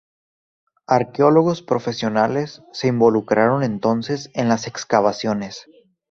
Arqueólogos 0.87 1.61
profesionales 1.61 2.63
se 2.73 2.87
involucraron 2.87 3.61
entonces 3.61 4.31
en 4.33 4.49
las 4.49 4.65
excavaciones. 4.65 5.67